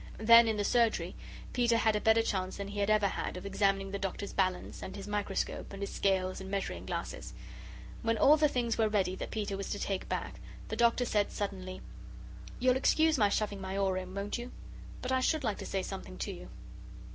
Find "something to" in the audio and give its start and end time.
15.83-16.31